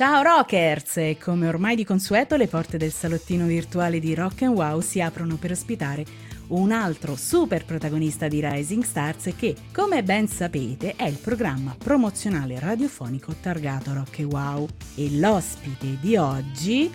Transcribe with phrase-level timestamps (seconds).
[0.00, 0.96] Ciao Rockers!
[0.96, 4.98] E come ormai di consueto le porte del salottino virtuale di Rock and Wow si
[5.02, 6.06] aprono per ospitare
[6.46, 12.58] un altro super protagonista di Rising Stars che, come ben sapete, è il programma promozionale
[12.58, 14.68] radiofonico targato Rock and Wow.
[14.94, 16.90] E l'ospite di oggi,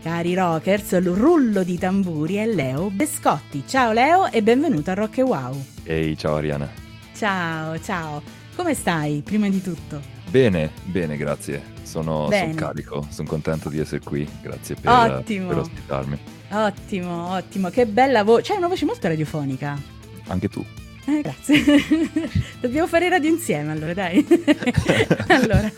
[0.00, 3.64] cari Rockers, il rullo di tamburi è Leo Bescotti.
[3.66, 5.64] Ciao Leo e benvenuto a Rock and Wow.
[5.82, 6.70] Ehi, ciao Ariana.
[7.12, 8.22] Ciao, ciao.
[8.54, 10.15] Come stai, prima di tutto?
[10.28, 11.74] Bene, bene, grazie.
[11.82, 15.48] Sono, sono carico, sono contento di essere qui, grazie per, ottimo.
[15.48, 16.18] per ospitarmi.
[16.50, 19.80] Ottimo, ottimo, che bella voce, c'hai una voce molto radiofonica.
[20.26, 20.64] Anche tu.
[21.06, 21.62] Eh, grazie.
[22.60, 24.26] Dobbiamo fare radio insieme allora, dai.
[25.28, 25.72] allora.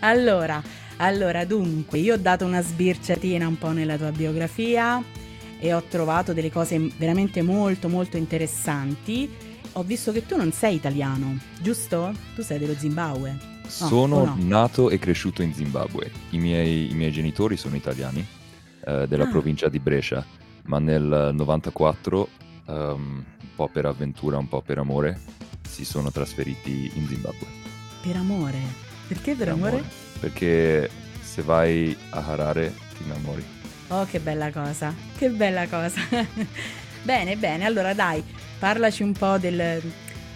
[0.00, 0.62] allora,
[0.96, 5.02] allora, dunque, io ho dato una sbirciatina un po' nella tua biografia
[5.58, 9.43] e ho trovato delle cose veramente molto molto interessanti.
[9.76, 12.14] Ho visto che tu non sei italiano, giusto?
[12.36, 13.36] Tu sei dello Zimbabwe.
[13.66, 14.36] Sono no?
[14.38, 16.12] nato e cresciuto in Zimbabwe.
[16.30, 18.24] I miei, i miei genitori sono italiani,
[18.86, 19.28] eh, della ah.
[19.28, 20.24] provincia di Brescia,
[20.66, 22.28] ma nel 94,
[22.66, 25.20] um, ehm, un po' per avventura, un po' per amore,
[25.68, 27.46] si sono trasferiti in Zimbabwe.
[28.00, 28.60] Per amore?
[29.08, 29.70] Perché per, per amore?
[29.70, 29.88] amore?
[30.20, 33.44] Perché se vai a Harare ti innamori.
[33.88, 36.00] Oh, che bella cosa, che bella cosa.
[37.02, 38.22] bene, bene, allora dai,
[38.64, 39.82] parlaci un po' del,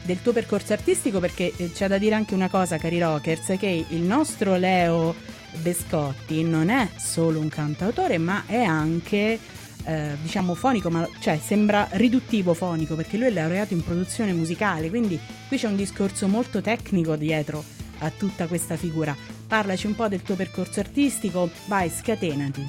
[0.02, 3.86] del tuo percorso artistico perché eh, c'è da dire anche una cosa, cari rockers, che
[3.88, 5.14] il nostro Leo
[5.62, 9.38] Bescotti non è solo un cantautore, ma è anche
[9.82, 14.90] eh, diciamo fonico, ma cioè sembra riduttivo fonico perché lui è laureato in produzione musicale,
[14.90, 15.18] quindi
[15.48, 17.64] qui c'è un discorso molto tecnico dietro
[18.00, 19.16] a tutta questa figura.
[19.46, 22.62] Parlaci un po' del tuo percorso artistico, vai, scatenati.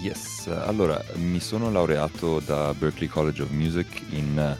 [0.00, 4.56] Yes, allora mi sono laureato da Berklee College of Music in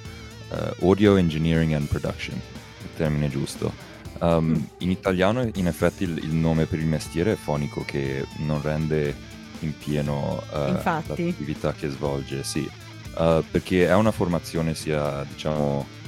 [0.55, 2.41] uh, Audio Engineering and Production,
[2.83, 3.73] il termine giusto.
[4.21, 4.69] Um.
[4.79, 9.15] In italiano in effetti il, il, nome per il mestiere è fonico che non rende
[9.61, 12.69] in pieno uh, l'attività che svolge, sì,
[13.17, 16.03] uh, perché è una formazione sia diciamo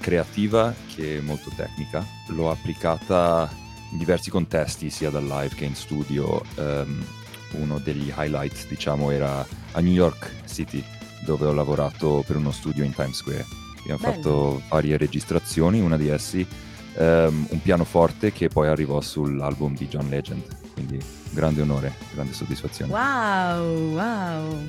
[0.00, 2.04] creativa che molto tecnica.
[2.30, 3.48] L'ho applicata
[3.92, 6.42] in diversi contesti, sia dal live che in studio.
[6.56, 7.04] Um,
[7.52, 10.84] uno degli highlights diciamo era a New York City
[11.24, 14.14] dove ho lavorato per uno studio in Times Square Abbiamo Bello.
[14.14, 16.46] fatto varie registrazioni, una di essi
[16.94, 20.42] um, un pianoforte che poi arrivò sull'album di John Legend.
[20.72, 20.98] Quindi
[21.30, 22.92] grande onore, grande soddisfazione.
[22.92, 24.66] Wow, wow.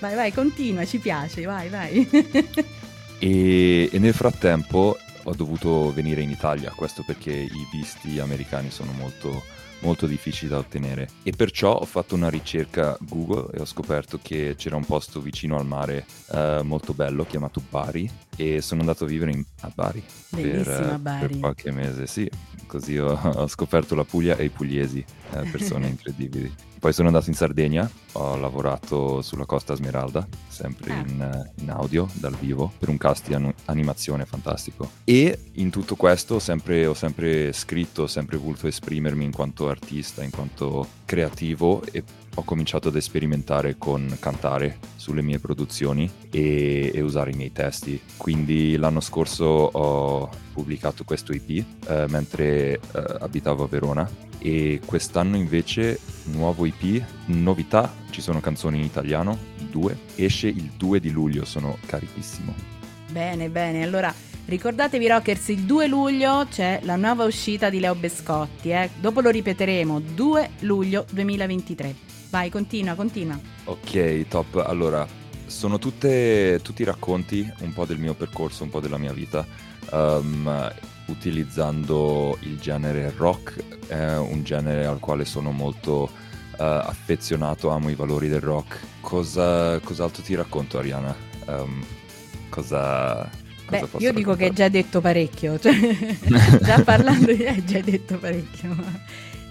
[0.00, 2.08] Vai, vai, continua, ci piace, vai, vai.
[3.18, 8.90] e, e nel frattempo ho dovuto venire in Italia, questo perché i visti americani sono
[8.92, 9.44] molto
[9.82, 11.08] molto difficili da ottenere.
[11.22, 15.56] E perciò ho fatto una ricerca Google e ho scoperto che c'era un posto vicino
[15.56, 20.02] al mare eh, molto bello chiamato Bari e sono andato a vivere in, a Bari
[20.30, 22.28] per, Bari per, qualche mese, sì,
[22.72, 26.50] così ho, ho, scoperto la Puglia e i pugliesi, eh, persone incredibili.
[26.80, 30.96] Poi sono andato in Sardegna, ho lavorato sulla Costa Smeralda, sempre ah.
[30.96, 34.90] in, in, audio, dal vivo, per un cast di an- animazione fantastico.
[35.04, 39.68] E in tutto questo ho sempre, ho sempre scritto, ho sempre voluto esprimermi in quanto
[39.68, 42.02] artista, in quanto creativo e
[42.34, 48.00] ho cominciato ad sperimentare con cantare sulle mie produzioni e, e, usare i miei testi.
[48.16, 52.80] Quindi l'anno scorso ho pubblicato questo EP eh, mentre eh,
[53.20, 59.38] abitavo a Verona e quest'anno invece nuovo EP, novità, ci sono canzoni in italiano,
[59.70, 62.54] due, esce il 2 di luglio, sono carichissimo.
[63.10, 64.12] Bene, bene, allora
[64.46, 68.90] ricordatevi Rockers, il 2 luglio c'è la nuova uscita di Leo Bescotti, eh?
[68.98, 72.11] dopo lo ripeteremo, 2 luglio 2023.
[72.32, 73.38] Vai, continua, continua.
[73.64, 74.64] Ok, top.
[74.66, 75.06] Allora,
[75.44, 79.46] sono tutte, tutti racconti un po' del mio percorso, un po' della mia vita,
[79.90, 80.72] um,
[81.08, 87.94] utilizzando il genere rock, è un genere al quale sono molto uh, affezionato, amo i
[87.94, 88.80] valori del rock.
[89.02, 91.14] Cosa, cos'altro ti racconto, Ariana?
[91.44, 91.84] Um,
[92.48, 93.28] cosa,
[93.68, 95.74] Beh, io dico che hai già detto parecchio, cioè,
[96.64, 98.74] già parlando hai già detto parecchio.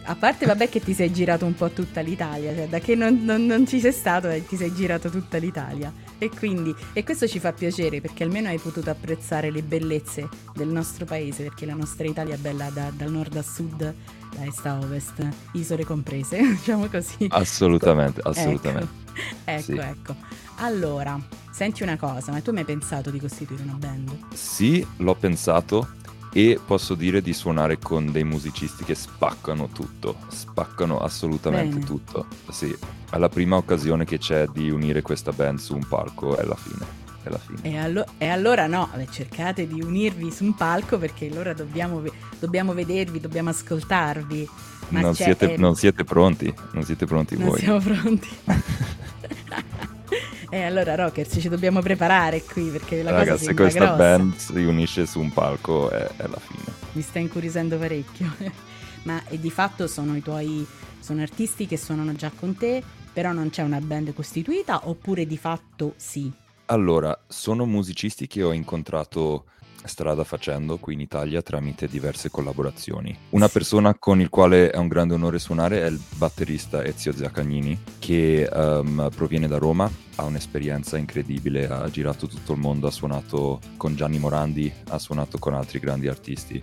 [0.03, 3.23] A parte, vabbè, che ti sei girato un po' tutta l'Italia, cioè da che non,
[3.23, 5.93] non, non ci sei stato e ti sei girato tutta l'Italia.
[6.17, 10.69] E quindi, e questo ci fa piacere perché almeno hai potuto apprezzare le bellezze del
[10.69, 14.65] nostro paese, perché la nostra Italia è bella da, dal nord a sud, da est
[14.65, 17.27] a ovest, isole comprese, diciamo così.
[17.29, 18.99] Assolutamente, assolutamente.
[19.45, 19.71] Ecco, ecco.
[19.71, 19.77] Sì.
[19.77, 20.15] ecco.
[20.57, 21.19] Allora,
[21.51, 24.33] senti una cosa, ma tu mi hai pensato di costituire una band?
[24.33, 25.89] Sì, l'ho pensato
[26.33, 31.85] e posso dire di suonare con dei musicisti che spaccano tutto, spaccano assolutamente Bene.
[31.85, 32.25] tutto.
[32.49, 32.75] Sì,
[33.09, 36.99] alla prima occasione che c'è di unire questa band su un palco è la fine.
[37.23, 37.59] È la fine.
[37.63, 42.13] E, allo- e allora no, cercate di unirvi su un palco perché allora dobbiamo, ve-
[42.39, 44.49] dobbiamo vedervi, dobbiamo ascoltarvi.
[44.89, 47.59] non, siete, non, siete, pronti, non siete pronti non voi.
[47.59, 48.29] siamo pronti.
[50.53, 53.95] E eh, allora Rockers ci dobbiamo preparare qui perché la Raga, cosa se questa grossa.
[53.95, 56.63] band si unisce su un palco è, è la fine.
[56.91, 58.35] Mi sta incuriosendo parecchio.
[59.03, 60.67] Ma di fatto sono i tuoi
[60.99, 62.83] sono artisti che suonano già con te,
[63.13, 66.29] però non c'è una band costituita oppure di fatto sì?
[66.65, 69.45] Allora, sono musicisti che ho incontrato
[69.83, 73.15] strada facendo qui in Italia tramite diverse collaborazioni.
[73.29, 77.77] Una persona con il quale è un grande onore suonare è il batterista Ezio Zaccagnini,
[77.99, 83.59] che um, proviene da Roma, ha un'esperienza incredibile, ha girato tutto il mondo, ha suonato
[83.77, 86.61] con Gianni Morandi, ha suonato con altri grandi artisti.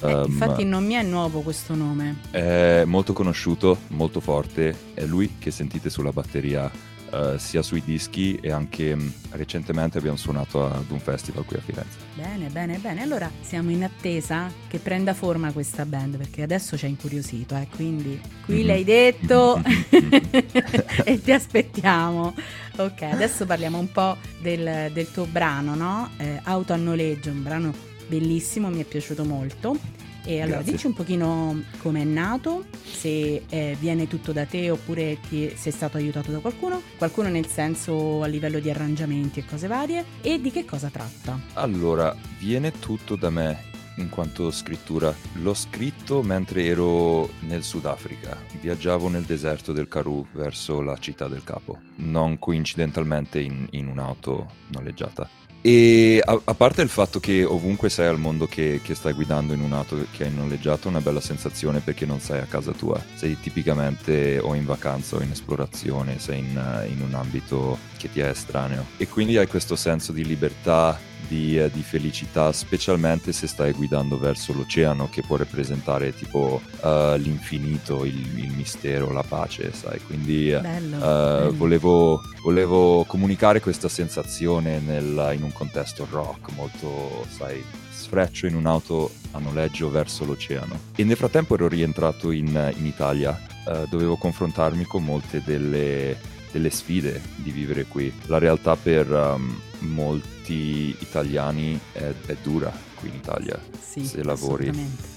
[0.00, 2.18] Eh, um, infatti non mi è nuovo questo nome.
[2.30, 6.70] È molto conosciuto, molto forte, è lui che sentite sulla batteria
[7.10, 11.60] Uh, sia sui dischi e anche um, recentemente abbiamo suonato ad un festival qui a
[11.60, 11.96] Firenze.
[12.14, 13.02] Bene, bene, bene.
[13.02, 17.66] Allora siamo in attesa che prenda forma questa band perché adesso ci ha incuriosito, eh?
[17.74, 18.66] quindi qui mm-hmm.
[18.66, 19.62] l'hai detto
[21.04, 22.34] e ti aspettiamo.
[22.76, 26.10] Ok, adesso parliamo un po' del, del tuo brano, no?
[26.18, 27.74] Eh, Auto a noleggio, un brano
[28.06, 29.76] bellissimo, mi è piaciuto molto.
[30.24, 30.72] E allora Grazie.
[30.72, 35.72] dici un pochino come è nato, se eh, viene tutto da te oppure ti, sei
[35.72, 40.40] stato aiutato da qualcuno, qualcuno nel senso a livello di arrangiamenti e cose varie, e
[40.40, 41.38] di che cosa tratta?
[41.54, 43.68] Allora, viene tutto da me
[43.98, 45.14] in quanto scrittura.
[45.34, 51.44] L'ho scritto mentre ero nel Sudafrica, viaggiavo nel deserto del Karoo verso la città del
[51.44, 55.28] capo, non coincidentalmente in, in un'auto noleggiata.
[55.60, 59.52] E a, a, parte il fatto che ovunque sei al mondo che, che, stai guidando
[59.52, 63.02] in un'auto che hai noleggiato è una bella sensazione perché non sei a casa tua,
[63.14, 68.20] sei tipicamente o in vacanza o in esplorazione, sei in, in un ambito che ti
[68.20, 68.86] è estraneo.
[68.96, 70.98] E quindi hai questo senso di libertà,
[71.28, 78.04] di, di, felicità, specialmente se stai guidando verso l'oceano che può rappresentare tipo uh, l'infinito,
[78.04, 81.52] il, il, mistero, la pace, sai, quindi bello, uh, bello.
[81.52, 89.10] Volevo, volevo, comunicare questa sensazione nel, in un contesto rock molto, sai, sfreccio in un'auto
[89.32, 90.78] a noleggio verso l'oceano.
[90.96, 96.16] E nel frattempo ero rientrato in, in Italia, uh, dovevo confrontarmi con molte delle,
[96.50, 98.12] delle, sfide di vivere qui.
[98.26, 103.60] La realtà per um, molti italiani è, è, dura qui in Italia.
[103.80, 104.72] Sì, Se lavori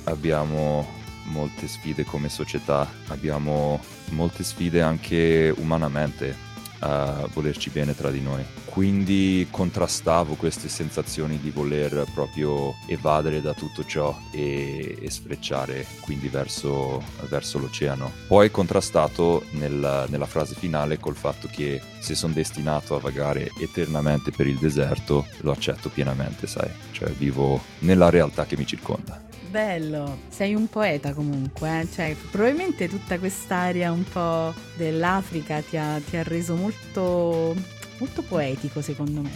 [0.05, 3.79] abbiamo molte sfide come società, abbiamo
[4.09, 6.49] molte sfide anche umanamente
[6.79, 8.43] a volerci bene tra di noi.
[8.71, 16.29] Quindi contrastavo queste sensazioni di voler proprio evadere da tutto ciò e, e sfrecciare quindi
[16.29, 18.09] verso, verso, l'oceano.
[18.27, 24.31] Poi contrastato nel, nella frase finale col fatto che se sono destinato a vagare eternamente
[24.31, 29.21] per il deserto lo accetto pienamente, sai, cioè vivo nella realtà che mi circonda.
[29.51, 31.87] Bello, sei un poeta comunque, eh?
[31.91, 37.53] cioè probabilmente tutta quest'area un po' dell'Africa ti ha, ti ha reso molto,
[38.01, 39.29] molto poetico secondo me.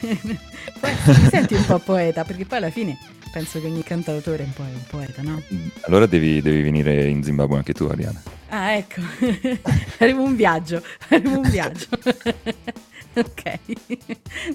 [0.78, 2.98] poi ti senti un po' poeta perché poi alla fine
[3.32, 5.42] penso che ogni cantautore è un po' un poeta, no?
[5.82, 8.22] Allora devi, devi venire in Zimbabwe anche tu Ariana.
[8.48, 9.00] Ah ecco,
[9.96, 11.86] faremo un viaggio, faremo un viaggio.
[13.14, 13.58] ok,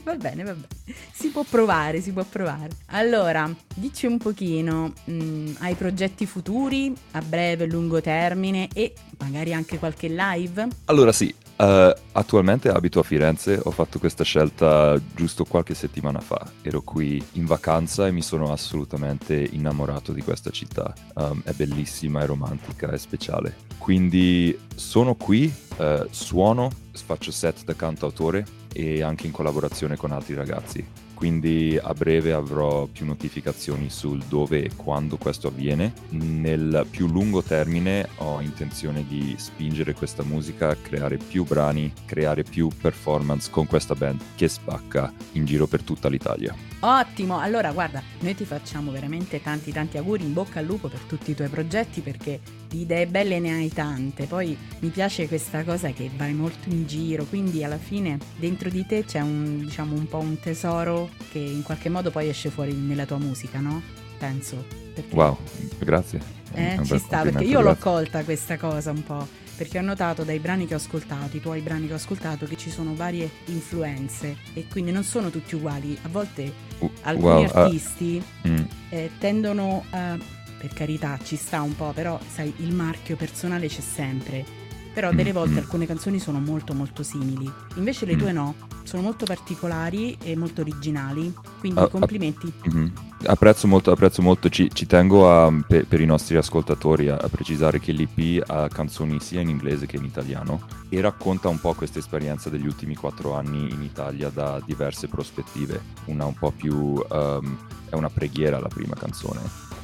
[0.03, 0.67] va bene, va bene.
[1.11, 2.69] Si può provare, si può provare.
[2.87, 9.79] Allora, dici un pochino, mh, hai progetti futuri a breve, lungo termine e magari anche
[9.79, 10.67] qualche live?
[10.85, 16.49] Allora sì, uh, attualmente abito a Firenze, ho fatto questa scelta giusto qualche settimana fa.
[16.61, 20.93] Ero qui in vacanza e mi sono assolutamente innamorato di questa città.
[21.15, 23.55] Um, è bellissima, è romantica, è speciale.
[23.77, 30.33] Quindi sono qui, uh, suono, faccio set da cantautore e anche in collaborazione con altri
[30.33, 31.04] ragazzi.
[31.15, 35.93] Quindi a breve avrò più notificazioni sul dove e quando questo avviene.
[36.09, 42.67] Nel più lungo termine ho intenzione di spingere questa musica, creare più brani, creare più
[42.67, 46.53] performance con questa band che spacca in giro per tutta l'Italia.
[46.81, 50.99] Ottimo, allora guarda, noi ti facciamo veramente tanti tanti auguri, in bocca al lupo per
[50.99, 52.39] tutti i tuoi progetti perché
[52.75, 56.85] di idee belle ne hai tante, poi mi piace questa cosa che vai molto in
[56.85, 61.39] giro, quindi alla fine dentro di te c'è un, diciamo, un po' un tesoro che
[61.39, 63.81] in qualche modo poi esce fuori nella tua musica, no?
[64.17, 64.65] Penso.
[64.93, 65.15] Perché...
[65.15, 65.37] Wow,
[65.79, 66.19] grazie.
[66.53, 70.39] Eh, ci sta, perché io l'ho colta questa cosa un po' perché ho notato dai
[70.39, 74.35] brani che ho ascoltato, i tuoi brani che ho ascoltato, che ci sono varie influenze
[74.53, 75.97] e quindi non sono tutti uguali.
[76.01, 78.57] A volte uh, alcuni wow, artisti uh, mm.
[78.89, 80.17] eh, tendono a,
[80.65, 84.63] per carità, ci sta un po', però sai, il marchio personale c'è sempre.
[84.95, 87.51] però delle volte alcune canzoni sono molto molto simili.
[87.75, 92.49] Invece le tue no, sono molto particolari e molto originali, quindi Ah, complimenti.
[92.63, 92.93] Mhm.
[93.25, 94.47] Apprezzo molto, apprezzo molto.
[94.47, 98.69] Ci, ci tengo a- per, per i nostri ascoltatori a, a precisare che l'EP ha
[98.69, 102.95] canzoni sia in inglese che in italiano e racconta un po' questa esperienza degli ultimi
[102.95, 105.81] quattro anni in Italia da diverse prospettive.
[106.05, 107.03] Una un po' più...
[107.11, 107.57] ehm,
[107.89, 109.39] è una preghiera la prima canzone,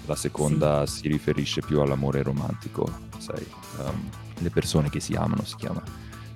[0.05, 3.45] la seconda si riferisce più all'amore romantico, sai,
[3.79, 5.81] ehm, le persone che si amano si chiama.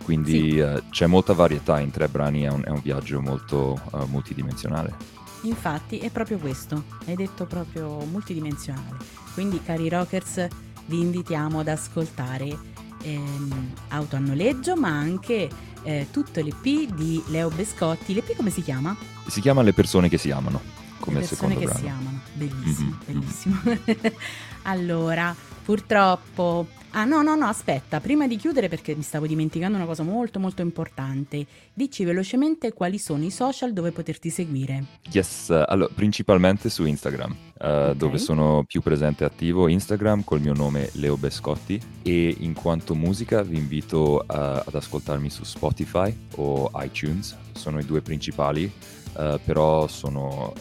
[0.04, 0.58] Quindi Sì.
[0.60, 4.94] eh, c'è molta varietà in tre brani, è un, è un viaggio molto eh, multidimensionale.
[5.42, 8.98] Infatti è proprio questo, hai detto proprio multidimensionale.
[9.34, 10.48] Quindi cari rockers
[10.88, 12.56] vi invitiamo ad ascoltare
[13.02, 15.50] ehm, Auto a noleggio ma anche
[15.84, 18.14] eh, tutto l'EP di Leo Bescotti.
[18.14, 18.96] L'EP come si chiama?
[19.28, 20.62] Si chiama Le persone che si amano,
[21.00, 21.80] come Le persone che brano.
[21.80, 22.20] si amano.
[22.34, 23.62] Bellissimo, Mhm, bellissimo.
[24.64, 26.68] allora, purtroppo...
[26.98, 30.40] Ah no, no, no, aspetta, prima di chiudere perché mi stavo dimenticando una cosa molto
[30.40, 31.46] molto importante.
[31.74, 34.86] Dici velocemente quali sono i social dove poterti seguire.
[35.12, 37.96] Yes, allora, principalmente su Instagram, eh, Ok.
[37.96, 39.68] dove sono più presente e attivo.
[39.68, 45.30] Instagram col mio nome Leo Bescotti e in quanto musica vi invito eh, ad ascoltarmi
[45.30, 48.72] su Spotify o iTunes, sono i due principali,
[49.18, 50.54] eh, però sono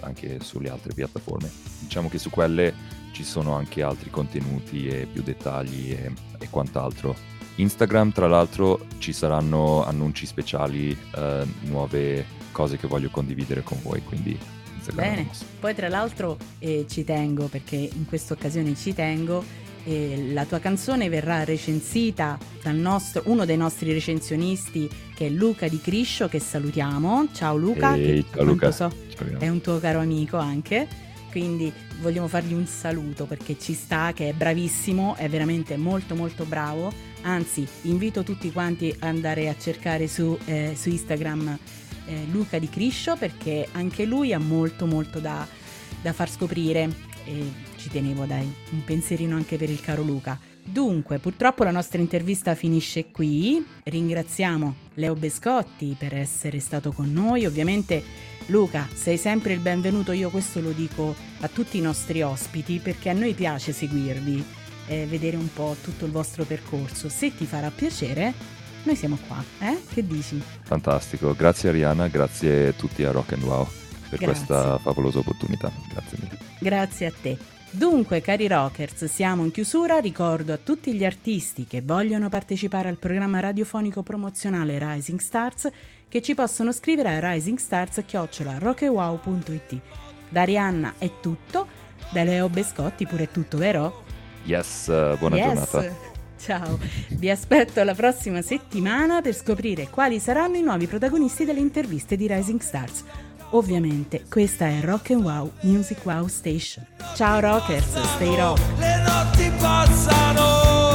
[0.00, 1.50] anche sulle altre piattaforme.
[1.80, 2.72] Diciamo che su quelle
[3.12, 7.14] ci sono anche altri contenuti e più dettagli e, e quant'altro.
[7.56, 14.02] Instagram, tra l'altro, ci saranno annunci speciali, eh, nuove cose che voglio condividere con voi,
[14.02, 14.38] quindi
[14.94, 19.44] Bene, poi tra l'altro eh, ci tengo perché in questa occasione ci tengo.
[19.84, 25.68] eh, la tua canzone verrà recensita dal nostro, uno dei nostri recensionisti che è Luca
[25.68, 27.28] Di Criscio che salutiamo.
[27.32, 28.70] Ciao Luca, Ehi, che ciao Luca.
[28.70, 30.86] so Ciao, è un tuo caro amico anche,
[31.30, 36.44] quindi vogliamo fargli un saluto perché ci sta, che è bravissimo, è veramente molto molto
[36.44, 41.58] bravo, anzi invito tutti quanti ad andare a cercare su, eh, su Instagram
[42.10, 45.46] eh, Luca Di Criscio perché anche lui ha molto molto da,
[46.02, 50.38] da far scoprire e ci tenevo dai, un pensierino anche per il caro Luca.
[50.62, 53.64] Dunque, purtroppo la nostra intervista finisce qui.
[53.84, 57.46] Ringraziamo Leo Bescotti per essere stato con noi.
[57.46, 58.02] Ovviamente,
[58.46, 60.12] Luca, sei sempre il benvenuto.
[60.12, 64.44] Io questo lo dico a tutti i nostri ospiti perché a noi piace seguirvi,
[64.88, 67.08] eh, vedere un po' tutto il vostro percorso.
[67.08, 68.32] Se ti farà piacere,
[68.84, 69.42] noi siamo qua.
[69.60, 69.78] Eh?
[69.92, 70.40] Che dici?
[70.62, 73.66] Fantastico, grazie Ariana, grazie a tutti a Rock and Wow
[74.08, 74.44] per Grazie.
[74.46, 75.70] questa favolosa opportunità.
[75.92, 76.38] Grazie mille.
[76.58, 77.38] Grazie a te.
[77.72, 80.00] Dunque, cari rockers, siamo in chiusura.
[80.00, 85.68] Ricordo a tutti gli artisti che vogliono partecipare al programma radiofonico promozionale Rising Stars
[86.08, 89.78] che ci possono scrivere a risingstars.rockewow.it.
[90.28, 91.66] Da Arianna è tutto,
[92.10, 94.02] da Leo Bescotti pure è tutto, vero?
[94.44, 95.70] Yes, eh, buona Yes.
[95.70, 96.09] giornata.
[96.40, 96.78] Ciao,
[97.10, 102.26] vi aspetto la prossima settimana per scoprire quali saranno i nuovi protagonisti delle interviste di
[102.26, 103.04] Rising Stars.
[103.50, 106.86] Ovviamente questa è Rock and Wow Music Wow Station.
[107.14, 108.60] Ciao rockers, stay rock!
[108.78, 110.90] le notti passano